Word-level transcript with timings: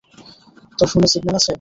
তোর 0.79 0.87
ফোনে 0.91 1.07
সিগন্যাল 1.11 1.35
আছে? 1.39 1.49